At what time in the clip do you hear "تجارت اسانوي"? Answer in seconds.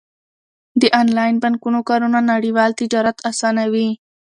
2.81-3.89